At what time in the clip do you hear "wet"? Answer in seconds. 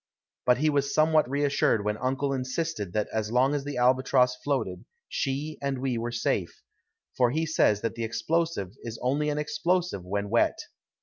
10.31-10.57